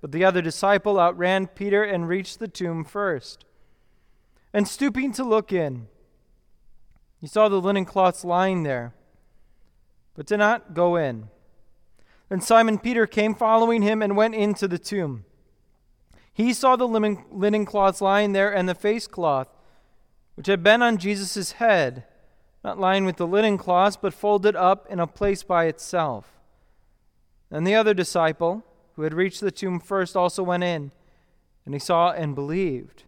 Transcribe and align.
But 0.00 0.12
the 0.12 0.24
other 0.24 0.40
disciple 0.40 0.98
outran 0.98 1.46
Peter 1.48 1.84
and 1.84 2.08
reached 2.08 2.38
the 2.38 2.48
tomb 2.48 2.84
first. 2.84 3.44
And 4.52 4.66
stooping 4.66 5.12
to 5.12 5.24
look 5.24 5.52
in, 5.52 5.88
he 7.20 7.26
saw 7.26 7.48
the 7.48 7.60
linen 7.60 7.84
cloths 7.84 8.24
lying 8.24 8.62
there, 8.62 8.94
but 10.14 10.26
did 10.26 10.38
not 10.38 10.74
go 10.74 10.96
in. 10.96 11.28
Then 12.30 12.40
Simon 12.40 12.78
Peter 12.78 13.06
came 13.06 13.34
following 13.34 13.82
him 13.82 14.00
and 14.00 14.16
went 14.16 14.34
into 14.34 14.66
the 14.66 14.78
tomb. 14.78 15.24
He 16.32 16.54
saw 16.54 16.76
the 16.76 16.88
linen, 16.88 17.66
cloths 17.66 18.00
lying 18.00 18.32
there 18.32 18.54
and 18.54 18.68
the 18.68 18.74
face 18.74 19.06
cloth, 19.06 19.48
which 20.36 20.46
had 20.46 20.62
been 20.62 20.80
on 20.80 20.96
Jesus' 20.96 21.52
head, 21.52 22.04
not 22.64 22.78
lying 22.78 23.04
with 23.04 23.16
the 23.16 23.26
linen 23.26 23.58
cloths, 23.58 23.98
but 24.00 24.14
folded 24.14 24.56
up 24.56 24.86
in 24.88 25.00
a 25.00 25.06
place 25.06 25.42
by 25.42 25.66
itself. 25.66 26.40
And 27.50 27.66
the 27.66 27.74
other 27.74 27.92
disciple, 27.92 28.64
who 29.00 29.04
had 29.04 29.14
reached 29.14 29.40
the 29.40 29.50
tomb 29.50 29.80
first, 29.80 30.14
also 30.14 30.42
went 30.42 30.62
in, 30.62 30.92
and 31.64 31.74
he 31.74 31.78
saw 31.78 32.10
and 32.10 32.34
believed. 32.34 33.04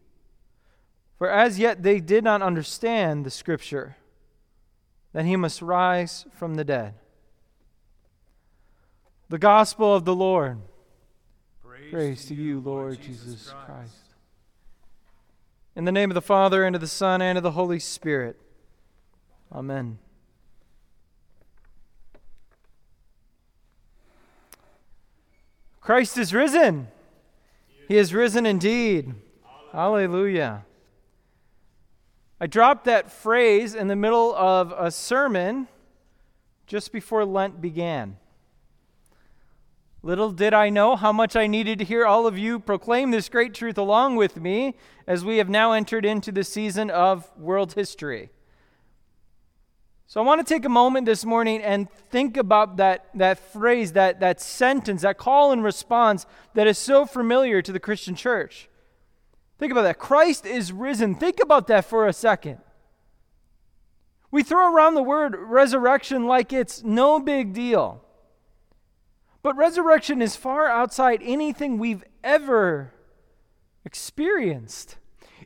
For 1.19 1.29
as 1.29 1.59
yet 1.59 1.83
they 1.83 2.01
did 2.01 2.25
not 2.25 2.41
understand 2.41 3.27
the 3.27 3.31
scripture 3.31 3.97
that 5.13 5.27
he 5.27 5.37
must 5.37 5.61
rise 5.61 6.25
from 6.33 6.55
the 6.55 6.65
dead. 6.65 6.95
The 9.29 9.37
gospel 9.37 9.95
of 9.95 10.07
the 10.07 10.15
Lord. 10.15 10.63
Praise, 11.63 11.93
Praise 11.93 12.25
to 12.25 12.35
you, 12.35 12.61
Lord 12.61 12.99
Jesus, 12.99 13.25
Jesus 13.25 13.49
Christ. 13.51 13.67
Christ. 13.67 13.95
In 15.77 15.85
the 15.85 15.93
name 15.93 16.11
of 16.11 16.15
the 16.15 16.23
Father, 16.23 16.65
and 16.65 16.75
of 16.75 16.81
the 16.81 16.89
Son, 16.89 17.21
and 17.21 17.37
of 17.37 17.45
the 17.45 17.51
Holy 17.51 17.79
Spirit. 17.79 18.41
Amen. 19.53 19.99
Christ 25.83 26.17
is 26.17 26.33
risen. 26.33 26.87
He 27.89 27.97
is 27.97 28.15
risen 28.15 28.47
indeed. 28.47 29.15
Hallelujah. 29.73 30.65
I 32.41 32.47
dropped 32.47 32.85
that 32.85 33.11
phrase 33.11 33.75
in 33.75 33.89
the 33.89 33.97
middle 33.97 34.33
of 34.35 34.73
a 34.77 34.93
sermon 34.93 35.67
just 36.69 36.93
before 36.93 37.25
Lent 37.25 37.61
began. 37.61 38.17
Little 40.05 40.31
did 40.31 40.55
I 40.55 40.69
know 40.69 40.95
how 40.95 41.13
much 41.13 41.35
I 41.35 41.49
needed 41.49 41.81
to 41.81 41.85
hear 41.85 42.07
all 42.07 42.29
of 42.29 42.39
you 42.39 42.61
proclaim 42.61 43.11
this 43.11 43.29
great 43.29 43.53
truth 43.53 43.77
along 43.77 44.15
with 44.17 44.37
me 44.37 44.77
as 45.07 45.25
we 45.25 45.39
have 45.39 45.49
now 45.49 45.73
entered 45.73 46.05
into 46.05 46.31
the 46.31 46.45
season 46.45 46.91
of 46.91 47.29
world 47.37 47.75
history. 47.75 48.31
So 50.07 50.21
I 50.21 50.25
want 50.25 50.47
to 50.47 50.55
take 50.55 50.65
a 50.65 50.69
moment 50.69 51.07
this 51.07 51.25
morning 51.25 51.63
and 51.63 51.91
think 52.11 52.37
about 52.37 52.77
that, 52.77 53.09
that 53.15 53.39
phrase, 53.39 53.93
that, 53.93 54.21
that 54.21 54.41
sentence, 54.41 55.03
that 55.03 55.17
call 55.17 55.53
and 55.53 55.65
response 55.65 56.27
that 56.55 56.67
is 56.67 56.79
so 56.79 57.07
familiar 57.07 57.63
to 57.63 57.73
the 57.73 57.81
Christian 57.81 58.15
church. 58.15 58.69
Think 59.59 59.73
about 59.73 59.83
that. 59.83 59.99
Christ 59.99 60.45
is 60.45 60.73
risen. 60.73 61.15
Think 61.15 61.39
about 61.43 61.67
that 61.69 61.85
for 61.85 62.07
a 62.07 62.13
second. 62.13 62.59
We 64.31 64.43
throw 64.43 64.75
around 64.75 64.95
the 64.95 65.03
word 65.03 65.37
resurrection 65.37 66.27
like 66.27 66.53
it's 66.53 66.83
no 66.83 67.21
big 67.21 67.53
deal. 67.53 68.03
But 69.43 69.57
resurrection 69.57 70.23
is 70.23 70.37
far 70.37 70.67
outside 70.69 71.21
anything 71.23 71.79
we've 71.79 72.05
ever 72.25 72.93
experienced. 73.85 74.97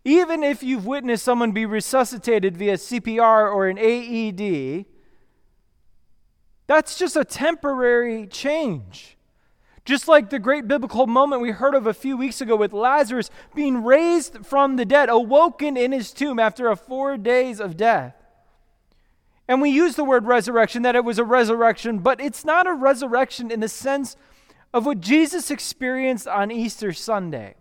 Even 0.07 0.45
if 0.45 0.63
you've 0.63 0.87
witnessed 0.87 1.25
someone 1.25 1.51
be 1.51 1.67
resuscitated 1.67 2.57
via 2.57 2.75
CPR 2.75 3.53
or 3.53 3.67
an 3.67 3.77
AED, 3.77 4.87
that's 6.69 6.97
just 6.97 7.17
a 7.17 7.25
temporary 7.25 8.29
change. 8.29 9.19
Just 9.85 10.07
like 10.07 10.31
the 10.31 10.39
great 10.39 10.69
biblical 10.69 11.09
moment 11.09 11.43
we 11.43 11.51
heard 11.51 11.75
of 11.75 11.89
a 11.89 11.93
few 11.93 12.17
weeks 12.17 12.41
ago 12.41 12.55
with 12.55 12.73
Lazarus 12.73 13.31
being 13.57 13.83
raised 13.83 14.47
from 14.47 14.77
the 14.77 14.85
dead, 14.85 15.09
awoken 15.09 15.77
in 15.77 15.91
his 15.91 16.13
tomb 16.13 16.39
after 16.39 16.69
a 16.69 16.77
four 16.77 17.17
days 17.17 17.59
of 17.59 17.77
death. 17.77 18.15
And 19.49 19.61
we 19.61 19.71
use 19.71 19.97
the 19.97 20.05
word 20.05 20.25
resurrection, 20.25 20.83
that 20.83 20.95
it 20.95 21.05
was 21.05 21.19
a 21.19 21.25
resurrection, 21.25 21.99
but 21.99 22.21
it's 22.21 22.45
not 22.45 22.69
a 22.69 22.75
resurrection 22.75 23.51
in 23.51 23.59
the 23.59 23.69
sense 23.69 24.17
of 24.73 24.87
what 24.87 25.01
Jesus 25.01 25.51
experienced 25.51 26.29
on 26.29 26.53
Easter 26.53 26.93
Sunday. 26.93 27.57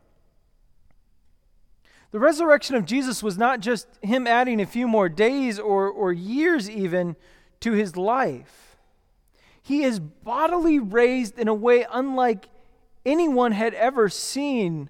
The 2.15 2.21
resurrection 2.21 2.77
of 2.77 2.85
Jesus 2.85 3.21
was 3.21 3.37
not 3.37 3.59
just 3.59 3.89
him 4.01 4.25
adding 4.25 4.61
a 4.61 4.65
few 4.65 4.87
more 4.87 5.09
days 5.09 5.59
or, 5.59 5.89
or 5.89 6.13
years 6.13 6.69
even 6.69 7.17
to 7.59 7.73
his 7.73 7.97
life. 7.97 8.77
He 9.61 9.83
is 9.83 9.99
bodily 9.99 10.79
raised 10.79 11.37
in 11.37 11.49
a 11.49 11.53
way 11.53 11.85
unlike 11.91 12.47
anyone 13.05 13.51
had 13.51 13.73
ever 13.73 14.07
seen 14.07 14.89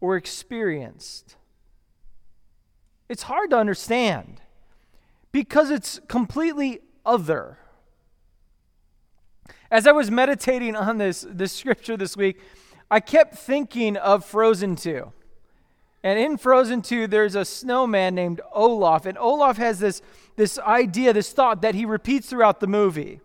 or 0.00 0.16
experienced. 0.16 1.36
It's 3.08 3.22
hard 3.22 3.50
to 3.50 3.56
understand 3.56 4.40
because 5.30 5.70
it's 5.70 6.00
completely 6.08 6.80
other. 7.06 7.56
As 9.70 9.86
I 9.86 9.92
was 9.92 10.10
meditating 10.10 10.74
on 10.74 10.98
this, 10.98 11.24
this 11.30 11.52
scripture 11.52 11.96
this 11.96 12.16
week, 12.16 12.40
I 12.90 12.98
kept 12.98 13.36
thinking 13.36 13.96
of 13.96 14.24
Frozen 14.24 14.74
2. 14.74 15.12
And 16.04 16.18
in 16.18 16.36
Frozen 16.36 16.82
2, 16.82 17.06
there's 17.06 17.34
a 17.34 17.46
snowman 17.46 18.14
named 18.14 18.42
Olaf. 18.52 19.06
And 19.06 19.16
Olaf 19.16 19.56
has 19.56 19.78
this, 19.78 20.02
this 20.36 20.58
idea, 20.58 21.14
this 21.14 21.32
thought 21.32 21.62
that 21.62 21.74
he 21.74 21.86
repeats 21.86 22.28
throughout 22.28 22.60
the 22.60 22.66
movie. 22.66 23.20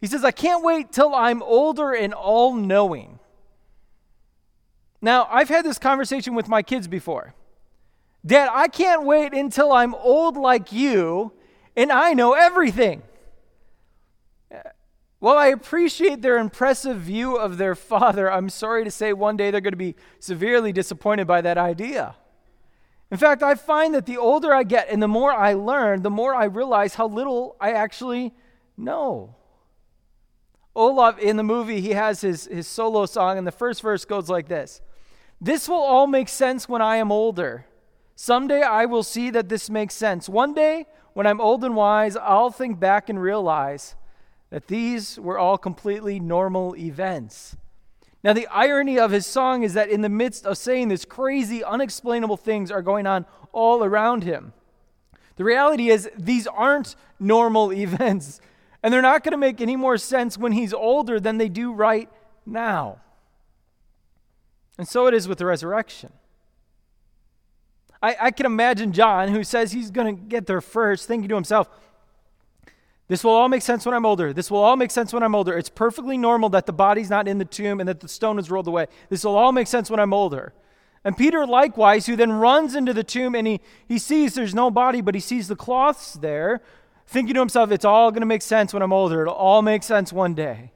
He 0.00 0.08
says, 0.08 0.24
I 0.24 0.32
can't 0.32 0.64
wait 0.64 0.90
till 0.90 1.14
I'm 1.14 1.40
older 1.40 1.92
and 1.92 2.12
all 2.12 2.52
knowing. 2.52 3.20
Now, 5.00 5.28
I've 5.30 5.48
had 5.48 5.64
this 5.64 5.78
conversation 5.78 6.34
with 6.34 6.48
my 6.48 6.62
kids 6.62 6.88
before. 6.88 7.34
Dad, 8.26 8.48
I 8.52 8.66
can't 8.66 9.04
wait 9.04 9.32
until 9.32 9.72
I'm 9.72 9.94
old 9.94 10.36
like 10.36 10.72
you 10.72 11.32
and 11.76 11.92
I 11.92 12.12
know 12.12 12.32
everything. 12.32 13.02
While 15.18 15.38
I 15.38 15.46
appreciate 15.46 16.20
their 16.22 16.38
impressive 16.38 16.98
view 16.98 17.36
of 17.36 17.58
their 17.58 17.74
father, 17.92 18.30
I'm 18.30 18.48
sorry 18.48 18.84
to 18.84 18.90
say 18.90 19.12
one 19.12 19.36
day 19.36 19.50
they're 19.50 19.60
going 19.60 19.72
to 19.72 19.76
be 19.76 19.96
severely 20.18 20.72
disappointed 20.72 21.26
by 21.26 21.40
that 21.40 21.58
idea. 21.58 22.16
In 23.10 23.18
fact, 23.18 23.42
I 23.42 23.54
find 23.54 23.94
that 23.94 24.06
the 24.06 24.16
older 24.16 24.52
I 24.52 24.64
get 24.64 24.88
and 24.88 25.02
the 25.02 25.08
more 25.08 25.32
I 25.32 25.54
learn, 25.54 26.02
the 26.02 26.10
more 26.10 26.34
I 26.34 26.44
realize 26.44 26.94
how 26.94 27.06
little 27.06 27.56
I 27.60 27.72
actually 27.72 28.34
know. 28.76 29.36
Olaf, 30.74 31.18
in 31.18 31.36
the 31.36 31.42
movie, 31.42 31.80
he 31.80 31.90
has 31.90 32.20
his, 32.20 32.46
his 32.46 32.66
solo 32.66 33.06
song, 33.06 33.38
and 33.38 33.46
the 33.46 33.52
first 33.52 33.80
verse 33.80 34.04
goes 34.04 34.28
like 34.28 34.48
this 34.48 34.82
This 35.40 35.68
will 35.68 35.76
all 35.76 36.06
make 36.06 36.28
sense 36.28 36.68
when 36.68 36.82
I 36.82 36.96
am 36.96 37.12
older. 37.12 37.66
Someday 38.16 38.62
I 38.62 38.86
will 38.86 39.02
see 39.02 39.30
that 39.30 39.48
this 39.48 39.70
makes 39.70 39.94
sense. 39.94 40.28
One 40.28 40.52
day, 40.52 40.86
when 41.12 41.26
I'm 41.26 41.40
old 41.40 41.64
and 41.64 41.76
wise, 41.76 42.16
I'll 42.16 42.50
think 42.50 42.80
back 42.80 43.08
and 43.08 43.20
realize 43.20 43.94
that 44.56 44.68
these 44.68 45.20
were 45.20 45.38
all 45.38 45.58
completely 45.58 46.18
normal 46.18 46.74
events. 46.76 47.58
Now, 48.24 48.32
the 48.32 48.46
irony 48.46 48.98
of 48.98 49.10
his 49.10 49.26
song 49.26 49.62
is 49.62 49.74
that 49.74 49.90
in 49.90 50.00
the 50.00 50.08
midst 50.08 50.46
of 50.46 50.56
saying 50.56 50.88
this, 50.88 51.04
crazy, 51.04 51.62
unexplainable 51.62 52.38
things 52.38 52.70
are 52.70 52.80
going 52.80 53.06
on 53.06 53.26
all 53.52 53.84
around 53.84 54.24
him. 54.24 54.54
The 55.36 55.44
reality 55.44 55.90
is, 55.90 56.08
these 56.16 56.46
aren't 56.46 56.96
normal 57.20 57.70
events, 57.74 58.40
and 58.82 58.94
they're 58.94 59.02
not 59.02 59.22
going 59.24 59.32
to 59.32 59.36
make 59.36 59.60
any 59.60 59.76
more 59.76 59.98
sense 59.98 60.38
when 60.38 60.52
he's 60.52 60.72
older 60.72 61.20
than 61.20 61.36
they 61.36 61.50
do 61.50 61.70
right 61.74 62.08
now. 62.46 63.00
And 64.78 64.88
so 64.88 65.06
it 65.06 65.12
is 65.12 65.28
with 65.28 65.36
the 65.36 65.44
resurrection. 65.44 66.14
I, 68.02 68.16
I 68.18 68.30
can 68.30 68.46
imagine 68.46 68.92
John, 68.92 69.28
who 69.28 69.44
says 69.44 69.72
he's 69.72 69.90
going 69.90 70.16
to 70.16 70.22
get 70.22 70.46
there 70.46 70.62
first, 70.62 71.06
thinking 71.06 71.28
to 71.28 71.34
himself, 71.34 71.68
this 73.08 73.22
will 73.22 73.32
all 73.32 73.48
make 73.48 73.62
sense 73.62 73.86
when 73.86 73.94
I'm 73.94 74.04
older. 74.04 74.32
This 74.32 74.50
will 74.50 74.62
all 74.62 74.76
make 74.76 74.90
sense 74.90 75.12
when 75.12 75.22
I'm 75.22 75.34
older. 75.34 75.56
It's 75.56 75.68
perfectly 75.68 76.18
normal 76.18 76.48
that 76.50 76.66
the 76.66 76.72
body's 76.72 77.08
not 77.08 77.28
in 77.28 77.38
the 77.38 77.44
tomb 77.44 77.78
and 77.78 77.88
that 77.88 78.00
the 78.00 78.08
stone 78.08 78.38
is 78.38 78.50
rolled 78.50 78.66
away. 78.66 78.86
This 79.08 79.24
will 79.24 79.36
all 79.36 79.52
make 79.52 79.68
sense 79.68 79.90
when 79.90 80.00
I'm 80.00 80.12
older. 80.12 80.52
And 81.04 81.16
Peter, 81.16 81.46
likewise, 81.46 82.06
who 82.06 82.16
then 82.16 82.32
runs 82.32 82.74
into 82.74 82.92
the 82.92 83.04
tomb 83.04 83.36
and 83.36 83.46
he, 83.46 83.60
he 83.86 83.98
sees 83.98 84.34
there's 84.34 84.56
no 84.56 84.72
body, 84.72 85.00
but 85.00 85.14
he 85.14 85.20
sees 85.20 85.46
the 85.46 85.54
cloths 85.54 86.14
there, 86.14 86.60
thinking 87.06 87.34
to 87.34 87.40
himself, 87.40 87.70
it's 87.70 87.84
all 87.84 88.10
going 88.10 88.22
to 88.22 88.26
make 88.26 88.42
sense 88.42 88.72
when 88.72 88.82
I'm 88.82 88.92
older. 88.92 89.22
It'll 89.22 89.34
all 89.34 89.62
make 89.62 89.84
sense 89.84 90.12
one 90.12 90.34
day. 90.34 90.72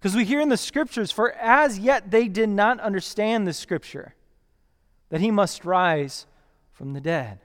Because 0.00 0.16
we 0.16 0.24
hear 0.24 0.40
in 0.40 0.48
the 0.48 0.56
scriptures, 0.56 1.12
for 1.12 1.30
as 1.34 1.78
yet 1.78 2.10
they 2.10 2.26
did 2.26 2.48
not 2.48 2.80
understand 2.80 3.46
the 3.46 3.52
scripture, 3.52 4.16
that 5.10 5.20
he 5.20 5.30
must 5.30 5.64
rise 5.64 6.26
from 6.72 6.92
the 6.92 7.00
dead. 7.00 7.38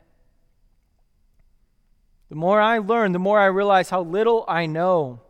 The 2.30 2.36
more 2.36 2.60
I 2.60 2.80
learn, 2.80 3.12
the 3.12 3.20
more 3.20 3.40
I 3.40 3.46
realize 3.46 3.90
how 3.90 4.02
little 4.02 4.44
I 4.48 4.66
know. 4.66 5.22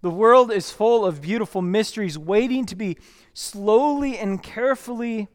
The 0.00 0.10
world 0.10 0.52
is 0.52 0.70
full 0.70 1.04
of 1.04 1.22
beautiful 1.22 1.62
mysteries 1.62 2.18
waiting 2.18 2.66
to 2.66 2.76
be 2.76 2.98
slowly 3.32 4.18
and 4.18 4.42
carefully 4.42 5.28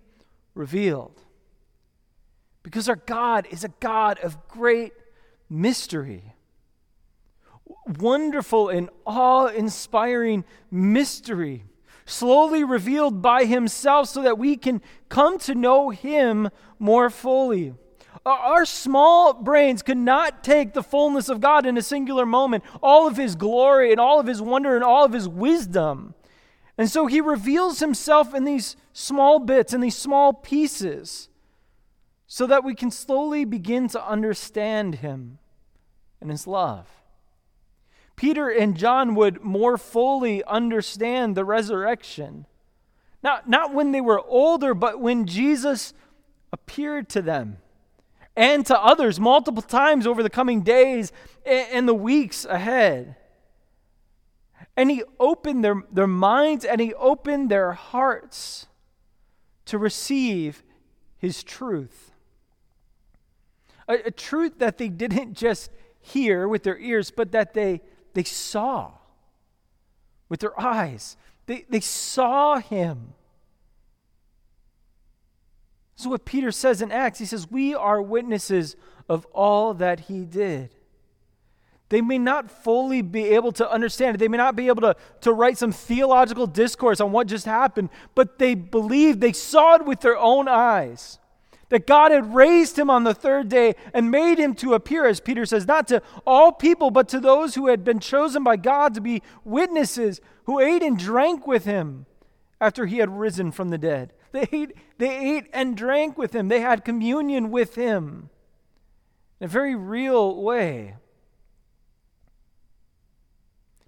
revealed. 0.54 1.22
Because 2.64 2.90
our 2.90 2.96
God 2.96 3.48
is 3.50 3.64
a 3.64 3.70
God 3.80 4.20
of 4.20 4.48
great 4.48 4.94
mystery 5.50 6.36
wonderful 7.98 8.70
and 8.70 8.90
awe 9.06 9.48
inspiring 9.48 10.46
mystery, 10.72 11.66
slowly 12.06 12.64
revealed 12.64 13.22
by 13.22 13.46
Himself 13.46 14.10
so 14.10 14.22
that 14.22 14.38
we 14.38 14.56
can 14.58 14.82
come 15.08 15.38
to 15.40 15.56
know 15.56 15.90
Him 15.90 16.50
more 16.78 17.10
fully. 17.10 17.74
Our 18.25 18.66
small 18.66 19.33
brains 19.33 19.81
could 19.81 19.98
not 19.98 20.44
take 20.44 20.74
the 20.74 20.83
fullness 20.83 21.30
of 21.30 21.39
God 21.39 21.66
in 21.66 21.77
a 21.77 21.81
singular 21.81 22.25
moment, 22.25 22.63
all 22.83 23.07
of 23.07 23.18
His 23.18 23.36
glory 23.36 23.92
and 23.92 24.00
all 24.00 24.19
of 24.19 24.27
His 24.27 24.42
wonder 24.42 24.75
and 24.75 24.83
all 24.83 25.06
of 25.06 25.13
His 25.13 25.27
wisdom. 25.27 26.13
And 26.77 26.89
so 26.89 27.07
He 27.07 27.21
reveals 27.21 27.80
Himself 27.80 28.33
in 28.33 28.44
these 28.44 28.75
small 28.94 29.39
bits, 29.39 29.74
in 29.74 29.81
these 29.81 29.95
small 29.95 30.33
pieces, 30.33 31.30
so 32.27 32.45
that 32.45 32.63
we 32.63 32.75
can 32.75 32.92
slowly 32.92 33.45
begin 33.45 33.88
to 33.89 34.06
understand 34.06 34.95
Him 34.95 35.39
and 36.19 36.30
His 36.30 36.45
love. 36.45 36.88
Peter 38.16 38.50
and 38.50 38.75
John 38.75 39.16
would 39.16 39.42
more 39.42 39.77
fully 39.77 40.44
understand 40.44 41.36
the 41.36 41.45
resurrection. 41.45 42.45
Not, 43.24 43.50
not 43.50 43.74
when 43.74 43.92
they 43.94 44.01
were 44.01 44.21
older, 44.27 44.74
but 44.74 45.00
when 45.00 45.25
Jesus 45.25 45.94
appeared 46.51 47.07
to 47.10 47.21
them 47.21 47.60
and 48.40 48.66
to 48.66 48.82
others 48.82 49.20
multiple 49.20 49.62
times 49.62 50.08
over 50.08 50.24
the 50.24 50.30
coming 50.30 50.62
days 50.62 51.12
and 51.46 51.86
the 51.90 51.94
weeks 51.94 52.46
ahead. 52.46 53.18
And 54.78 54.90
he 54.90 55.04
opened 55.20 55.62
their, 55.62 55.84
their 55.92 56.08
minds 56.08 56.64
and 56.64 56.80
he 56.80 56.94
opened 56.94 57.52
their 57.52 57.74
hearts 57.74 58.68
to 59.66 59.78
receive 59.78 60.64
his 61.18 61.44
truth. 61.44 62.12
A, 63.90 63.96
a 64.06 64.12
truth 64.12 64.60
that 64.60 64.78
they 64.78 64.88
didn't 64.88 65.34
just 65.34 65.70
hear 66.00 66.48
with 66.48 66.64
their 66.64 66.80
ears, 66.80 67.12
but 67.12 67.34
that 67.34 67.54
they 67.54 67.82
they 68.14 68.24
saw 68.24 68.92
with 70.30 70.40
their 70.40 70.58
eyes. 70.60 71.18
They, 71.46 71.66
they 71.70 71.82
saw 71.82 72.60
him. 72.60 73.14
This 76.00 76.06
is 76.06 76.12
what 76.12 76.24
Peter 76.24 76.50
says 76.50 76.81
in 76.81 76.94
Acts. 76.94 77.19
He 77.19 77.25
says, 77.25 77.51
We 77.51 77.75
are 77.75 78.01
witnesses 78.01 78.78
of 79.10 79.25
all 79.34 79.74
that 79.74 80.00
he 80.00 80.24
did. 80.24 80.74
They 81.90 82.00
may 82.00 82.18
not 82.18 82.50
fully 82.50 83.01
be 83.01 83.25
able 83.25 83.51
to 83.51 83.69
understand 83.69 84.16
it. 84.16 84.19
They 84.19 84.30
may 84.30 84.38
not 84.38 84.56
be 84.56 84.69
able 84.69 84.81
to, 84.84 84.96
to 85.19 85.34
write 85.34 85.57
some 85.57 85.74
theological 85.74 86.48
discourse 86.48 87.01
on 87.01 87.12
what 87.12 87.28
just 87.28 87.46
happened, 87.46 87.90
but 88.16 88.40
they 88.40 88.56
believed, 88.56 89.19
they 89.19 89.34
saw 89.34 89.75
it 89.75 89.86
with 89.86 90.00
their 90.00 90.18
own 90.18 90.48
eyes 90.48 91.19
that 91.68 91.86
God 91.86 92.13
had 92.13 92.34
raised 92.34 92.80
him 92.80 92.90
on 92.90 93.04
the 93.04 93.13
third 93.13 93.50
day 93.50 93.75
and 93.94 94.10
made 94.10 94.40
him 94.40 94.56
to 94.56 94.75
appear, 94.75 95.06
as 95.06 95.19
Peter 95.19 95.45
says, 95.45 95.68
not 95.68 95.86
to 95.90 96.02
all 96.25 96.54
people, 96.54 96.92
but 96.92 97.10
to 97.10 97.19
those 97.19 97.56
who 97.56 97.68
had 97.68 97.84
been 97.84 98.00
chosen 98.00 98.42
by 98.42 98.56
God 98.56 98.94
to 98.94 99.02
be 99.02 99.22
witnesses, 99.44 100.22
who 100.45 100.62
ate 100.62 100.81
and 100.81 100.98
drank 100.98 101.45
with 101.45 101.66
him 101.66 102.06
after 102.62 102.86
he 102.86 103.00
had 103.00 103.19
risen 103.19 103.52
from 103.52 103.68
the 103.68 103.78
dead. 103.78 104.13
They 104.31 104.48
ate, 104.52 104.76
they 105.00 105.38
ate 105.38 105.48
and 105.54 105.76
drank 105.76 106.18
with 106.18 106.36
him, 106.36 106.50
they 106.50 106.60
had 106.60 106.86
communion 106.86 107.50
with 107.50 107.74
him 107.76 108.30
in 109.40 109.46
a 109.46 109.48
very 109.48 109.76
real 109.76 110.42
way. 110.42 110.96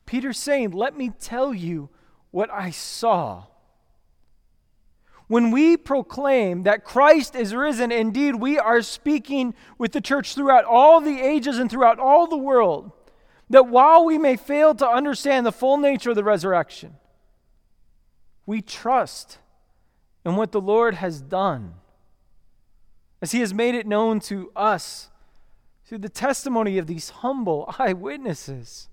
Peter's 0.05 0.39
saying, 0.39 0.71
Let 0.71 0.97
me 0.97 1.11
tell 1.19 1.53
you 1.53 1.89
what 2.31 2.49
I 2.49 2.71
saw. 2.71 3.45
When 5.27 5.51
we 5.51 5.77
proclaim 5.77 6.63
that 6.63 6.83
Christ 6.83 7.35
is 7.35 7.55
risen, 7.55 7.89
indeed, 7.89 8.35
we 8.35 8.59
are 8.59 8.81
speaking 8.81 9.53
with 9.77 9.93
the 9.93 10.01
church 10.01 10.35
throughout 10.35 10.65
all 10.65 10.99
the 10.99 11.21
ages 11.21 11.57
and 11.57 11.71
throughout 11.71 11.99
all 11.99 12.27
the 12.27 12.37
world. 12.37 12.91
That 13.49 13.67
while 13.67 14.03
we 14.03 14.17
may 14.17 14.35
fail 14.35 14.75
to 14.75 14.87
understand 14.87 15.45
the 15.45 15.53
full 15.53 15.77
nature 15.77 16.09
of 16.09 16.17
the 16.17 16.23
resurrection, 16.23 16.95
we 18.45 18.61
trust 18.61 19.37
in 20.25 20.35
what 20.35 20.51
the 20.51 20.61
Lord 20.61 20.95
has 20.95 21.21
done, 21.21 21.75
as 23.21 23.31
He 23.31 23.39
has 23.39 23.53
made 23.53 23.75
it 23.75 23.87
known 23.87 24.19
to 24.21 24.51
us 24.55 25.09
through 25.85 25.99
the 25.99 26.09
testimony 26.09 26.77
of 26.77 26.87
these 26.87 27.09
humble 27.09 27.73
eyewitnesses. 27.79 28.87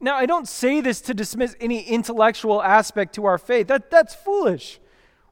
Now, 0.00 0.16
I 0.16 0.26
don't 0.26 0.48
say 0.48 0.80
this 0.80 1.00
to 1.02 1.14
dismiss 1.14 1.56
any 1.60 1.82
intellectual 1.82 2.62
aspect 2.62 3.14
to 3.16 3.24
our 3.24 3.38
faith. 3.38 3.66
That, 3.66 3.90
that's 3.90 4.14
foolish. 4.14 4.80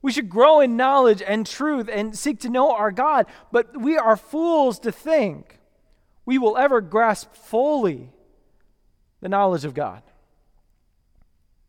We 0.03 0.13
should 0.13 0.29
grow 0.29 0.61
in 0.61 0.77
knowledge 0.77 1.23
and 1.23 1.47
truth 1.47 1.89
and 1.91 2.17
seek 2.17 2.41
to 2.41 2.49
know 2.49 2.73
our 2.73 2.93
God, 2.93 3.27
but 3.53 3.81
we 3.81 3.97
are 3.97 4.17
fools 4.17 4.79
to 4.81 4.93
think 4.93 5.59
we 6.25 6.39
will 6.39 6.57
ever 6.57 6.81
grasp 6.81 7.35
fully 7.35 8.11
the 9.21 9.29
knowledge 9.29 9.65
of 9.65 9.75
God. 9.75 10.03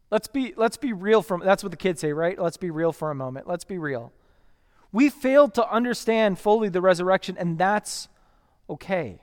Let's 0.09 0.27
be, 0.27 0.54
let's 0.56 0.77
be 0.77 0.94
real 0.94 1.21
from 1.21 1.42
that's 1.42 1.63
what 1.63 1.71
the 1.71 1.77
kids 1.77 2.00
say, 2.01 2.13
right? 2.13 2.39
Let's 2.39 2.57
be 2.57 2.71
real 2.71 2.94
for 2.94 3.12
a 3.12 3.15
moment. 3.15 3.48
Let's 3.48 3.65
be 3.65 3.77
real. 3.77 4.13
We 4.92 5.09
failed 5.09 5.54
to 5.56 5.69
understand 5.69 6.39
fully 6.39 6.69
the 6.69 6.81
resurrection, 6.81 7.36
and 7.38 7.57
that's 7.57 8.07
okay. 8.69 9.19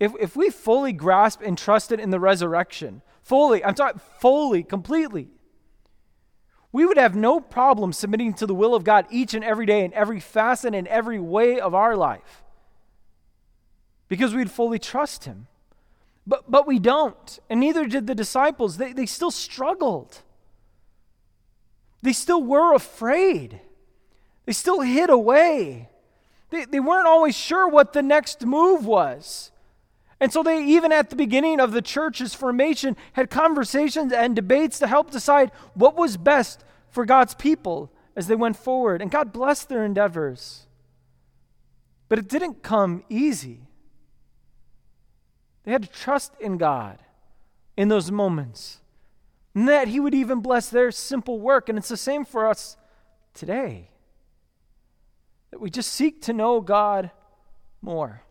If, 0.00 0.12
if 0.18 0.36
we 0.36 0.50
fully 0.50 0.92
grasp 0.92 1.42
and 1.42 1.56
trusted 1.56 2.00
in 2.00 2.10
the 2.10 2.20
resurrection, 2.20 3.02
fully, 3.22 3.64
I'm 3.64 3.74
talking 3.74 4.00
fully, 4.18 4.62
completely, 4.62 5.28
we 6.72 6.84
would 6.84 6.98
have 6.98 7.14
no 7.14 7.40
problem 7.40 7.92
submitting 7.92 8.34
to 8.34 8.46
the 8.46 8.54
will 8.54 8.74
of 8.74 8.84
God 8.84 9.06
each 9.10 9.34
and 9.34 9.44
every 9.44 9.66
day 9.66 9.84
in 9.84 9.94
every 9.94 10.20
facet 10.20 10.74
and 10.74 10.86
every 10.88 11.18
way 11.18 11.60
of 11.60 11.74
our 11.74 11.96
life 11.96 12.44
because 14.08 14.34
we'd 14.34 14.50
fully 14.50 14.78
trust 14.78 15.24
Him. 15.24 15.46
But, 16.26 16.50
but 16.50 16.66
we 16.66 16.78
don't, 16.78 17.38
and 17.48 17.60
neither 17.60 17.86
did 17.86 18.06
the 18.06 18.14
disciples. 18.14 18.78
They, 18.78 18.92
they 18.92 19.06
still 19.06 19.30
struggled, 19.30 20.22
they 22.02 22.12
still 22.12 22.42
were 22.42 22.74
afraid, 22.74 23.60
they 24.44 24.52
still 24.52 24.80
hid 24.80 25.10
away. 25.10 25.88
They, 26.50 26.64
they 26.64 26.78
weren't 26.78 27.08
always 27.08 27.36
sure 27.36 27.68
what 27.68 27.92
the 27.92 28.02
next 28.02 28.46
move 28.46 28.86
was. 28.86 29.50
And 30.20 30.32
so 30.32 30.42
they, 30.42 30.64
even 30.64 30.92
at 30.92 31.10
the 31.10 31.16
beginning 31.16 31.60
of 31.60 31.72
the 31.72 31.82
church's 31.82 32.34
formation, 32.34 32.96
had 33.14 33.30
conversations 33.30 34.12
and 34.12 34.34
debates 34.34 34.78
to 34.78 34.86
help 34.86 35.10
decide 35.10 35.50
what 35.74 35.96
was 35.96 36.16
best 36.16 36.64
for 36.88 37.04
God's 37.04 37.34
people 37.34 37.92
as 38.14 38.26
they 38.26 38.36
went 38.36 38.56
forward. 38.56 39.02
And 39.02 39.10
God 39.10 39.32
blessed 39.32 39.68
their 39.68 39.84
endeavors. 39.84 40.66
But 42.08 42.18
it 42.18 42.28
didn't 42.28 42.62
come 42.62 43.04
easy. 43.08 43.65
They 45.66 45.72
had 45.72 45.82
to 45.82 45.88
trust 45.90 46.32
in 46.40 46.56
God 46.58 47.00
in 47.76 47.88
those 47.88 48.10
moments. 48.10 48.78
And 49.54 49.68
that 49.68 49.88
He 49.88 50.00
would 50.00 50.14
even 50.14 50.40
bless 50.40 50.70
their 50.70 50.90
simple 50.92 51.40
work. 51.40 51.68
And 51.68 51.76
it's 51.76 51.88
the 51.88 51.96
same 51.96 52.24
for 52.24 52.46
us 52.46 52.76
today. 53.34 53.90
That 55.50 55.60
we 55.60 55.68
just 55.68 55.92
seek 55.92 56.22
to 56.22 56.32
know 56.32 56.60
God 56.60 57.10
more 57.82 58.22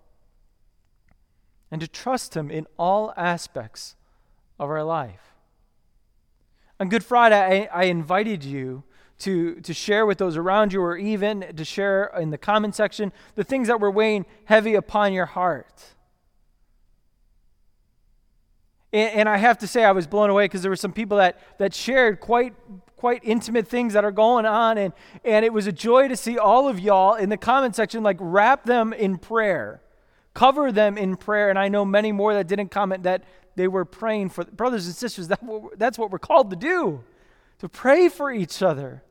and 1.70 1.82
to 1.82 1.88
trust 1.88 2.36
Him 2.36 2.50
in 2.50 2.68
all 2.80 3.14
aspects 3.18 3.96
of 4.58 4.70
our 4.70 4.84
life. 4.84 5.34
On 6.80 6.88
Good 6.88 7.04
Friday, 7.04 7.68
I, 7.74 7.82
I 7.82 7.84
invited 7.86 8.46
you 8.46 8.84
to, 9.20 9.60
to 9.62 9.74
share 9.74 10.06
with 10.06 10.20
those 10.20 10.38
around 10.38 10.72
you 10.72 10.82
or 10.82 10.96
even 10.96 11.54
to 11.56 11.66
share 11.66 12.12
in 12.18 12.30
the 12.30 12.38
comment 12.38 12.76
section 12.76 13.12
the 13.36 13.44
things 13.44 13.68
that 13.68 13.82
were 13.82 13.92
weighing 13.92 14.26
heavy 14.46 14.76
upon 14.76 15.12
your 15.12 15.26
heart. 15.26 15.95
And, 18.96 19.20
and 19.20 19.30
I 19.30 19.38
have 19.38 19.58
to 19.60 19.68
say, 19.68 19.84
I 19.84 19.92
was 19.92 20.08
blown 20.08 20.30
away 20.30 20.46
because 20.46 20.62
there 20.62 20.72
were 20.72 20.76
some 20.76 20.94
people 20.94 21.18
that, 21.18 21.40
that 21.60 21.74
shared 21.74 22.20
quite 22.20 22.54
quite 22.96 23.22
intimate 23.24 23.68
things 23.68 23.94
that 23.94 24.06
are 24.06 24.12
going 24.12 24.46
on 24.46 24.78
and 24.78 24.94
and 25.26 25.44
it 25.44 25.52
was 25.52 25.68
a 25.68 25.72
joy 25.72 26.08
to 26.08 26.16
see 26.16 26.38
all 26.38 26.70
of 26.70 26.80
y'all 26.80 27.16
in 27.16 27.28
the 27.28 27.38
comment 27.38 27.76
section 27.76 28.02
like 28.02 28.16
wrap 28.22 28.64
them 28.64 28.94
in 28.94 29.18
prayer 29.18 29.82
cover 30.36 30.72
them 30.72 31.00
in 31.00 31.16
prayer. 31.16 31.50
And 31.50 31.58
I 31.58 31.70
know 31.70 31.84
many 31.84 32.12
more 32.12 32.36
that 32.36 32.46
didn't 32.46 32.70
comment 32.70 33.04
that 33.04 33.24
they 33.56 33.68
were 33.68 33.86
praying 33.86 34.30
for 34.30 34.44
brothers 34.44 34.86
and 34.86 34.94
sisters. 34.94 35.30
That, 35.30 35.42
that's 35.78 35.98
what 35.98 36.12
we're 36.12 36.20
called 36.20 36.52
to 36.52 36.56
do 36.56 37.04
to 37.58 37.70
pray 37.70 38.10
for 38.10 38.32
each 38.32 38.62
other. 38.62 39.02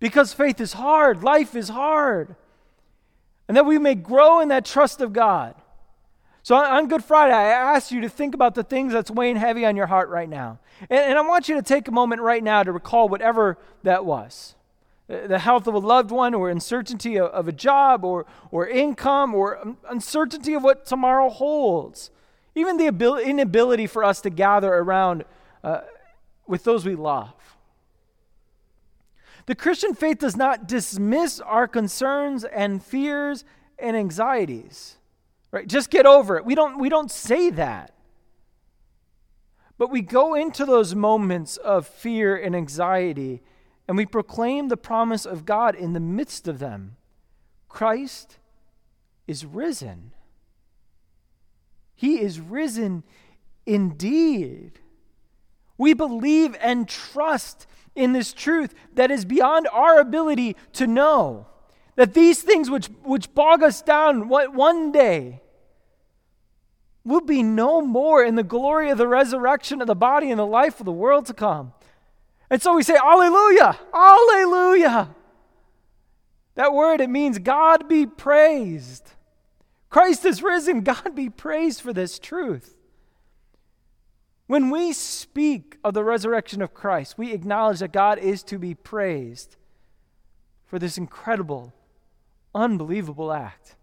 Because 0.00 0.34
faith 0.34 0.60
is 0.60 0.74
hard, 0.74 1.22
life 1.22 1.54
is 1.54 1.70
hard. 1.70 2.34
And 3.48 3.56
that 3.56 3.64
we 3.64 3.78
may 3.78 3.94
grow 3.94 4.40
in 4.40 4.48
that 4.48 4.64
trust 4.66 5.00
of 5.00 5.12
God. 5.12 5.54
So 6.44 6.56
on 6.56 6.88
Good 6.88 7.02
Friday, 7.02 7.32
I 7.32 7.74
ask 7.74 7.90
you 7.90 8.02
to 8.02 8.08
think 8.10 8.34
about 8.34 8.54
the 8.54 8.62
things 8.62 8.92
that's 8.92 9.10
weighing 9.10 9.36
heavy 9.36 9.64
on 9.64 9.76
your 9.76 9.86
heart 9.86 10.10
right 10.10 10.28
now. 10.28 10.58
And, 10.90 11.00
and 11.00 11.18
I 11.18 11.22
want 11.22 11.48
you 11.48 11.54
to 11.54 11.62
take 11.62 11.88
a 11.88 11.90
moment 11.90 12.20
right 12.20 12.44
now 12.44 12.62
to 12.62 12.70
recall 12.70 13.08
whatever 13.08 13.56
that 13.82 14.04
was 14.04 14.54
the 15.06 15.38
health 15.38 15.66
of 15.66 15.74
a 15.74 15.78
loved 15.78 16.10
one, 16.10 16.34
or 16.34 16.50
uncertainty 16.50 17.18
of, 17.18 17.48
a 17.48 17.52
job, 17.52 18.04
or, 18.04 18.26
or 18.50 18.66
income, 18.66 19.34
or 19.34 19.76
uncertainty 19.88 20.54
of 20.54 20.62
what 20.62 20.86
tomorrow 20.86 21.28
holds. 21.28 22.10
Even 22.54 22.76
the 22.76 22.86
ability, 22.86 23.28
inability 23.28 23.86
for 23.86 24.04
us 24.04 24.20
to 24.22 24.30
gather 24.30 24.72
around 24.72 25.24
uh, 25.62 25.80
with 26.46 26.64
those 26.64 26.86
we 26.86 26.94
love. 26.94 27.32
The 29.46 29.54
Christian 29.54 29.94
faith 29.94 30.18
does 30.18 30.36
not 30.36 30.66
dismiss 30.66 31.40
our 31.40 31.68
concerns 31.68 32.44
and 32.44 32.82
fears 32.82 33.44
and 33.78 33.96
anxieties. 33.96 34.96
Right? 35.54 35.68
Just 35.68 35.88
get 35.88 36.04
over 36.04 36.36
it. 36.36 36.44
We 36.44 36.56
don't, 36.56 36.80
we 36.80 36.88
don't 36.88 37.12
say 37.12 37.48
that. 37.50 37.94
But 39.78 39.88
we 39.88 40.02
go 40.02 40.34
into 40.34 40.64
those 40.64 40.96
moments 40.96 41.58
of 41.58 41.86
fear 41.86 42.34
and 42.34 42.56
anxiety 42.56 43.40
and 43.86 43.96
we 43.96 44.04
proclaim 44.04 44.66
the 44.66 44.76
promise 44.76 45.24
of 45.24 45.46
God 45.46 45.76
in 45.76 45.92
the 45.92 46.00
midst 46.00 46.48
of 46.48 46.58
them. 46.58 46.96
Christ 47.68 48.38
is 49.28 49.46
risen. 49.46 50.10
He 51.94 52.20
is 52.20 52.40
risen 52.40 53.04
indeed. 53.64 54.80
We 55.78 55.94
believe 55.94 56.56
and 56.60 56.88
trust 56.88 57.68
in 57.94 58.12
this 58.12 58.32
truth 58.32 58.74
that 58.94 59.12
is 59.12 59.24
beyond 59.24 59.68
our 59.72 60.00
ability 60.00 60.56
to 60.72 60.88
know. 60.88 61.46
That 61.94 62.12
these 62.12 62.42
things 62.42 62.70
which, 62.70 62.86
which 63.04 63.32
bog 63.36 63.62
us 63.62 63.80
down 63.80 64.28
one 64.28 64.90
day 64.90 65.42
will 67.04 67.20
be 67.20 67.42
no 67.42 67.82
more 67.82 68.24
in 68.24 68.34
the 68.34 68.42
glory 68.42 68.90
of 68.90 68.98
the 68.98 69.08
resurrection 69.08 69.80
of 69.80 69.86
the 69.86 69.94
body 69.94 70.30
and 70.30 70.38
the 70.38 70.46
life 70.46 70.80
of 70.80 70.86
the 70.86 70.92
world 70.92 71.26
to 71.26 71.34
come. 71.34 71.72
And 72.50 72.62
so 72.62 72.74
we 72.74 72.82
say, 72.82 72.96
Alleluia! 72.96 73.78
Alleluia! 73.92 75.14
That 76.54 76.72
word, 76.72 77.00
it 77.00 77.10
means 77.10 77.38
God 77.38 77.88
be 77.88 78.06
praised. 78.06 79.10
Christ 79.90 80.24
is 80.24 80.42
risen. 80.42 80.80
God 80.82 81.14
be 81.14 81.28
praised 81.28 81.80
for 81.80 81.92
this 81.92 82.18
truth. 82.18 82.76
When 84.46 84.70
we 84.70 84.92
speak 84.92 85.78
of 85.82 85.94
the 85.94 86.04
resurrection 86.04 86.60
of 86.62 86.74
Christ, 86.74 87.16
we 87.16 87.32
acknowledge 87.32 87.80
that 87.80 87.92
God 87.92 88.18
is 88.18 88.42
to 88.44 88.58
be 88.58 88.74
praised 88.74 89.56
for 90.66 90.78
this 90.78 90.98
incredible, 90.98 91.72
unbelievable 92.54 93.32
act. 93.32 93.76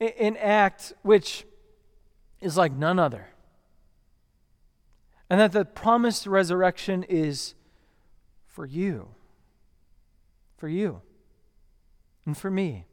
An 0.00 0.36
act 0.36 0.92
which 1.02 1.46
is 2.44 2.56
like 2.56 2.72
none 2.72 2.98
other. 2.98 3.28
And 5.30 5.40
that 5.40 5.52
the 5.52 5.64
promised 5.64 6.26
resurrection 6.26 7.02
is 7.04 7.54
for 8.46 8.66
you, 8.66 9.08
for 10.56 10.68
you, 10.68 11.00
and 12.26 12.36
for 12.36 12.50
me. 12.50 12.86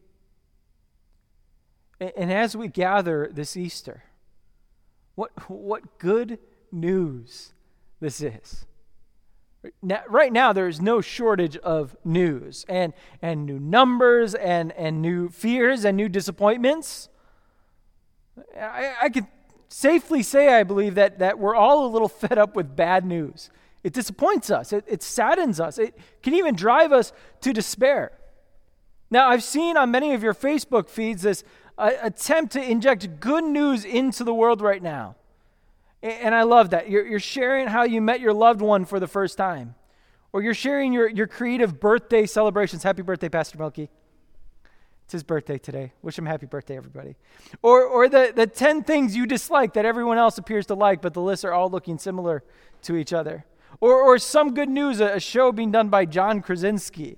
And 2.00 2.32
as 2.32 2.56
we 2.56 2.68
gather 2.68 3.30
this 3.32 3.56
Easter, 3.56 4.04
what, 5.16 5.32
what 5.50 6.00
good 6.00 6.40
news 6.72 7.54
this 8.00 8.22
is. 8.22 8.66
Now, 9.84 10.02
right 10.08 10.34
now, 10.34 10.54
there 10.54 10.68
is 10.68 10.82
no 10.82 11.02
shortage 11.02 11.56
of 11.58 11.96
news 12.04 12.66
and, 12.68 12.94
and 13.22 13.46
new 13.46 13.60
numbers 13.60 14.34
and, 14.34 14.72
and 14.72 15.02
new 15.02 15.30
fears 15.30 15.86
and 15.86 15.96
new 15.96 16.10
disappointments. 16.10 17.10
I, 18.60 18.94
I 19.04 19.10
could 19.10 19.28
safely 19.72 20.22
say, 20.22 20.54
I 20.54 20.64
believe, 20.64 20.96
that, 20.96 21.20
that 21.20 21.40
we're 21.40 21.56
all 21.56 21.86
a 21.86 21.90
little 21.90 22.08
fed 22.24 22.38
up 22.38 22.56
with 22.56 22.76
bad 22.76 23.06
news. 23.06 23.50
It 23.84 23.94
disappoints 23.94 24.52
us, 24.52 24.74
it, 24.74 24.86
it 24.88 25.02
saddens 25.02 25.60
us, 25.60 25.80
it 25.80 25.98
can 26.22 26.36
even 26.36 26.56
drive 26.56 26.92
us 26.92 27.12
to 27.42 27.52
despair. 27.52 28.12
Now, 29.10 29.28
I've 29.28 29.44
seen 29.44 29.76
on 29.76 29.90
many 29.92 30.14
of 30.14 30.22
your 30.22 30.36
Facebook 30.36 30.88
feeds 30.88 31.24
this 31.24 31.44
uh, 31.78 31.92
attempt 32.02 32.54
to 32.54 32.64
inject 32.64 33.20
good 33.20 33.44
news 33.44 33.84
into 33.84 34.24
the 34.24 34.34
world 34.34 34.62
right 34.62 34.82
now. 34.82 35.16
And 36.04 36.34
I 36.34 36.44
love 36.44 36.72
that. 36.72 36.90
You're, 36.90 37.06
you're 37.06 37.20
sharing 37.20 37.68
how 37.68 37.84
you 37.84 38.02
met 38.02 38.22
your 38.22 38.34
loved 38.34 38.62
one 38.62 38.86
for 38.86 39.00
the 39.00 39.08
first 39.08 39.38
time, 39.38 39.76
or 40.32 40.42
you're 40.42 40.54
sharing 40.54 40.94
your, 40.94 41.08
your 41.08 41.28
creative 41.28 41.80
birthday 41.80 42.26
celebrations. 42.26 42.84
Happy 42.84 43.02
birthday, 43.02 43.30
Pastor 43.30 43.58
Milky. 43.58 43.90
It's 45.12 45.14
his 45.14 45.24
birthday 45.24 45.58
today. 45.58 45.92
Wish 46.02 46.18
him 46.18 46.26
happy 46.26 46.46
birthday, 46.46 46.78
everybody. 46.78 47.18
Or, 47.62 47.84
or 47.84 48.08
the, 48.08 48.32
the 48.34 48.48
10 48.48 48.86
things 48.86 49.14
you 49.14 49.26
dislike 49.26 49.74
that 49.74 49.84
everyone 49.84 50.18
else 50.18 50.38
appears 50.38 50.68
to 50.68 50.74
like, 50.74 51.02
but 51.02 51.14
the 51.14 51.20
lists 51.20 51.44
are 51.44 51.52
all 51.52 51.70
looking 51.70 51.98
similar 51.98 52.46
to 52.84 52.96
each 52.96 53.12
other. 53.12 53.44
Or, 53.82 54.02
or 54.02 54.18
some 54.18 54.54
good 54.54 54.70
news, 54.70 55.02
a, 55.02 55.16
a 55.16 55.20
show 55.20 55.52
being 55.52 55.70
done 55.70 55.90
by 55.90 56.06
John 56.06 56.42
Krasinski. 56.42 57.18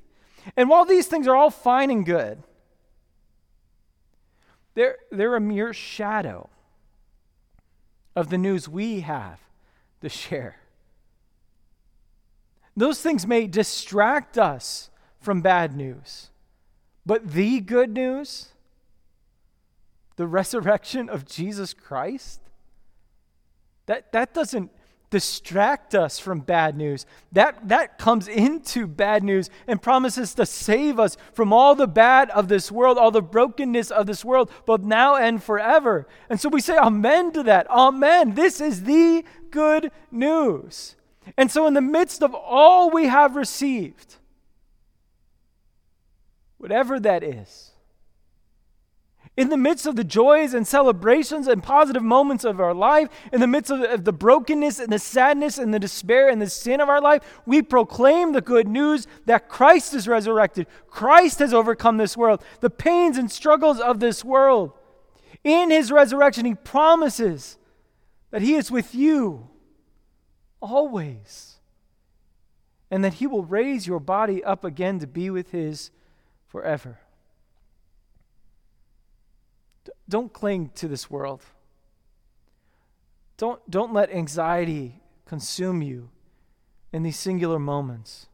And 0.58 0.70
while 0.70 0.86
these 0.86 1.06
things 1.06 1.28
are 1.28 1.36
all 1.36 1.52
fine 1.52 1.92
and 1.92 2.04
good, 2.04 2.42
they're, 4.74 4.98
they're 5.12 5.36
a 5.36 5.40
mere 5.40 5.72
shadow 5.72 6.50
of 8.16 8.32
the 8.32 8.40
news 8.40 8.68
we 8.68 9.02
have 9.02 9.40
to 10.02 10.10
share. 10.10 10.56
Those 12.76 13.00
things 13.04 13.28
may 13.28 13.46
distract 13.46 14.40
us 14.40 14.90
from 15.20 15.42
bad 15.42 15.76
news, 15.76 16.32
but 17.06 17.32
the 17.32 17.60
good 17.60 17.92
news, 17.92 18.50
the 20.16 20.28
resurrection 20.28 21.10
of 21.10 21.26
Jesus 21.26 21.74
Christ, 21.74 22.40
that, 23.86 24.12
that 24.14 24.34
doesn't 24.34 24.72
distract 25.14 25.94
us 25.94 26.18
from 26.18 26.40
bad 26.40 26.76
news. 26.76 27.06
That, 27.34 27.68
that 27.68 28.00
comes 28.00 28.28
into 28.28 28.88
bad 28.88 29.24
news 29.24 29.52
and 29.68 29.80
promises 29.80 30.34
to 30.34 30.46
save 30.48 31.00
us 31.00 31.18
from 31.34 31.54
all 31.54 31.76
the 31.76 31.88
bad 31.88 32.32
of 32.32 32.48
this 32.48 32.72
world, 32.72 32.98
all 32.98 33.12
the 33.12 33.22
brokenness 33.22 33.92
of 33.92 34.08
this 34.08 34.26
world, 34.26 34.50
both 34.66 34.82
now 34.82 35.16
and 35.16 35.42
forever. 35.44 36.08
And 36.32 36.40
so 36.40 36.50
we 36.50 36.62
say 36.62 36.78
amen 36.78 37.32
to 37.34 37.44
that. 37.44 37.70
Amen. 37.70 38.34
This 38.34 38.60
is 38.60 38.86
the 38.86 39.24
good 39.52 39.92
news. 40.10 40.96
And 41.38 41.52
so, 41.52 41.68
in 41.68 41.76
the 41.76 41.82
midst 41.82 42.24
of 42.24 42.34
all 42.34 42.90
we 42.90 43.06
have 43.06 43.36
received, 43.36 44.16
whatever 46.64 46.98
that 46.98 47.26
is, 47.26 47.72
in 49.36 49.50
the 49.50 49.58
midst 49.58 49.86
of 49.86 49.98
the 49.98 50.04
joys 50.06 50.54
and 50.54 50.66
celebrations 50.66 51.46
and 51.46 51.62
positive 51.62 52.02
moments 52.02 52.46
of 52.46 52.62
our 52.62 52.74
life, 52.74 53.10
in 53.34 53.42
the 53.42 53.48
midst 53.48 53.70
of 53.70 54.06
the, 54.06 54.14
brokenness 54.14 54.80
and 54.80 54.90
the 54.90 54.98
sadness 54.98 55.58
and 55.58 55.74
the 55.74 55.80
despair 55.80 56.30
and 56.30 56.42
the 56.42 56.50
sin 56.50 56.80
of 56.80 56.88
our 56.88 57.02
life, 57.02 57.42
we 57.46 57.62
proclaim 57.62 58.32
the 58.32 58.40
good 58.40 58.66
news 58.66 59.08
that 59.26 59.50
Christ 59.50 59.94
is 59.94 60.08
resurrected. 60.08 60.68
Christ 60.88 61.40
has 61.40 61.54
overcome 61.54 61.98
this 61.98 62.16
world, 62.16 62.42
the 62.62 62.70
pains 62.70 63.18
and 63.18 63.30
struggles 63.30 63.82
of 63.82 64.00
this 64.00 64.24
world. 64.24 64.72
In 65.44 65.70
his 65.70 65.92
resurrection, 65.92 66.46
he 66.46 66.56
promises 66.56 67.58
that 68.32 68.42
he 68.42 68.54
is 68.54 68.72
with 68.72 68.96
you 68.96 69.50
always, 70.62 71.58
and 72.90 73.04
that 73.04 73.16
he 73.16 73.28
will 73.28 73.44
raise 73.44 73.86
your 73.86 74.00
body 74.00 74.42
up 74.42 74.64
again 74.64 75.00
to 75.00 75.08
be 75.08 75.30
with 75.30 75.52
his 75.52 75.92
forever. 76.54 77.00
Don't 80.08 80.32
cling 80.32 80.70
to 80.76 80.88
this 80.88 81.10
world. 81.10 81.42
Don't, 83.38 83.60
don't 83.70 83.92
let 83.92 84.12
anxiety 84.12 85.02
consume 85.26 85.82
you 85.82 86.12
in 86.92 87.02
these 87.02 87.18
singular 87.18 87.58
moments. 87.58 88.28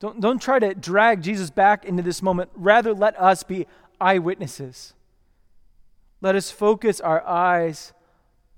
Don't, 0.00 0.22
don't 0.22 0.40
try 0.40 0.58
to 0.58 0.74
drag 0.74 1.22
Jesus 1.22 1.50
back 1.50 1.84
into 1.84 2.02
this 2.02 2.22
moment. 2.22 2.48
Rather, 2.54 2.94
let 2.94 3.20
us 3.20 3.42
be 3.42 3.66
eyewitnesses. 4.00 4.94
Let 6.22 6.34
us 6.34 6.50
focus 6.50 6.98
our 6.98 7.22
eyes 7.26 7.92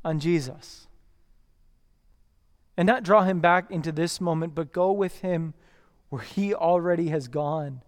on 0.04 0.20
Jesus 0.20 0.86
and 2.76 2.86
not 2.86 3.02
draw 3.02 3.24
him 3.24 3.40
back 3.40 3.68
into 3.68 3.90
this 3.90 4.20
moment, 4.20 4.54
but 4.54 4.72
go 4.72 4.92
with 4.92 5.22
him 5.22 5.54
where 6.08 6.22
he 6.22 6.54
already 6.54 7.08
has 7.08 7.26
gone, 7.26 7.82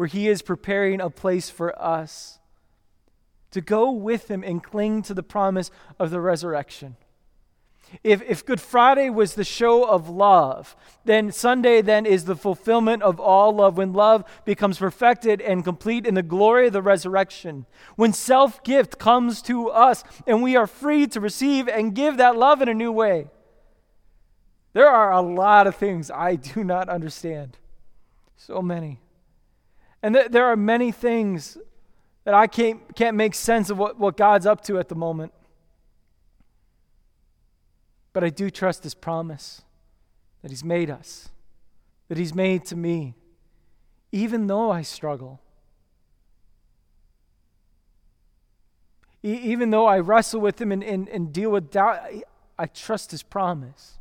where 0.00 0.06
he 0.06 0.28
is 0.28 0.40
preparing 0.40 0.98
a 0.98 1.10
place 1.10 1.50
for 1.50 1.78
us 1.78 2.38
to 3.50 3.60
go 3.60 3.90
with 3.90 4.30
him 4.30 4.42
and 4.42 4.64
cling 4.64 5.02
to 5.02 5.12
the 5.12 5.22
promise 5.22 5.70
of 5.98 6.08
the 6.08 6.22
resurrection. 6.22 6.96
If, 8.02 8.22
if 8.22 8.46
Good 8.46 8.62
Friday 8.62 9.10
was 9.10 9.34
the 9.34 9.44
show 9.44 9.84
of 9.84 10.08
love, 10.08 10.74
then 11.04 11.30
Sunday 11.30 11.82
then 11.82 12.06
is 12.06 12.24
the 12.24 12.34
fulfillment 12.34 13.02
of 13.02 13.20
all 13.20 13.54
love 13.54 13.76
when 13.76 13.92
love 13.92 14.24
becomes 14.46 14.78
perfected 14.78 15.42
and 15.42 15.62
complete 15.62 16.06
in 16.06 16.14
the 16.14 16.22
glory 16.22 16.68
of 16.68 16.72
the 16.72 16.80
resurrection. 16.80 17.66
When 17.96 18.14
self 18.14 18.64
gift 18.64 18.98
comes 18.98 19.42
to 19.42 19.68
us 19.68 20.02
and 20.26 20.42
we 20.42 20.56
are 20.56 20.66
free 20.66 21.08
to 21.08 21.20
receive 21.20 21.68
and 21.68 21.94
give 21.94 22.16
that 22.16 22.38
love 22.38 22.62
in 22.62 22.70
a 22.70 22.74
new 22.74 22.90
way. 22.90 23.26
There 24.72 24.88
are 24.88 25.12
a 25.12 25.20
lot 25.20 25.66
of 25.66 25.76
things 25.76 26.10
I 26.10 26.36
do 26.36 26.64
not 26.64 26.88
understand. 26.88 27.58
So 28.38 28.62
many. 28.62 28.98
And 30.02 30.14
th- 30.14 30.30
there 30.30 30.46
are 30.46 30.56
many 30.56 30.92
things 30.92 31.58
that 32.24 32.34
I 32.34 32.46
can't, 32.46 32.94
can't 32.94 33.16
make 33.16 33.34
sense 33.34 33.70
of 33.70 33.78
what, 33.78 33.98
what 33.98 34.16
God's 34.16 34.46
up 34.46 34.62
to 34.64 34.78
at 34.78 34.88
the 34.88 34.94
moment. 34.94 35.32
But 38.12 38.24
I 38.24 38.30
do 38.30 38.50
trust 38.50 38.82
His 38.82 38.94
promise 38.94 39.62
that 40.42 40.50
He's 40.50 40.64
made 40.64 40.90
us, 40.90 41.30
that 42.08 42.18
He's 42.18 42.34
made 42.34 42.64
to 42.66 42.76
me, 42.76 43.14
even 44.12 44.46
though 44.46 44.70
I 44.70 44.82
struggle. 44.82 45.40
Even 49.22 49.70
though 49.70 49.86
I 49.86 49.98
wrestle 49.98 50.40
with 50.40 50.60
Him 50.60 50.72
and, 50.72 50.82
and, 50.82 51.08
and 51.08 51.32
deal 51.32 51.50
with 51.50 51.70
doubt, 51.70 52.00
I 52.58 52.66
trust 52.66 53.10
His 53.10 53.22
promise 53.22 53.98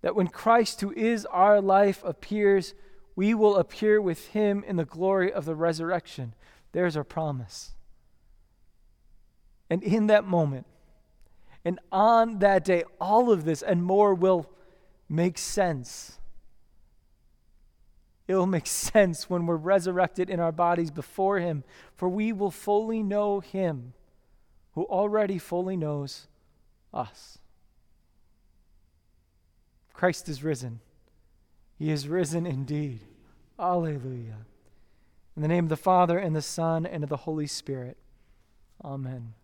that 0.00 0.14
when 0.14 0.28
Christ, 0.28 0.80
who 0.80 0.92
is 0.92 1.26
our 1.26 1.60
life, 1.60 2.02
appears, 2.04 2.74
we 3.18 3.34
will 3.34 3.56
appear 3.56 4.00
with 4.00 4.28
Him 4.28 4.62
in 4.64 4.76
the 4.76 4.84
glory 4.84 5.32
of 5.32 5.44
the 5.44 5.56
resurrection. 5.56 6.34
There's 6.70 6.96
our 6.96 7.02
promise. 7.02 7.72
And 9.68 9.82
in 9.82 10.06
that 10.06 10.24
moment, 10.24 10.66
and 11.64 11.80
on 11.90 12.38
that 12.38 12.64
day, 12.64 12.84
all 13.00 13.32
of 13.32 13.44
this 13.44 13.60
and 13.60 13.82
more 13.82 14.14
will 14.14 14.48
make 15.08 15.36
sense. 15.36 16.20
It 18.28 18.36
will 18.36 18.46
make 18.46 18.68
sense 18.68 19.28
when 19.28 19.46
we're 19.46 19.56
resurrected 19.56 20.30
in 20.30 20.38
our 20.38 20.52
bodies 20.52 20.92
before 20.92 21.40
Him, 21.40 21.64
for 21.96 22.08
we 22.08 22.32
will 22.32 22.52
fully 22.52 23.02
know 23.02 23.40
Him 23.40 23.94
who 24.74 24.84
already 24.84 25.38
fully 25.38 25.76
knows 25.76 26.28
us. 26.94 27.38
Christ 29.92 30.28
is 30.28 30.44
risen. 30.44 30.78
He 31.78 31.90
is 31.90 32.08
risen 32.08 32.46
indeed. 32.46 33.00
Alleluia. 33.58 34.46
In 35.36 35.42
the 35.42 35.48
name 35.48 35.66
of 35.66 35.70
the 35.70 35.76
Father, 35.76 36.18
and 36.18 36.34
the 36.34 36.42
Son, 36.42 36.84
and 36.84 37.04
of 37.04 37.10
the 37.10 37.18
Holy 37.18 37.46
Spirit. 37.46 37.96
Amen. 38.84 39.34